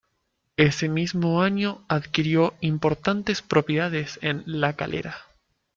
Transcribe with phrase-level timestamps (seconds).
[0.57, 5.15] Ese mismo año adquirió importantes propiedades en La Calera.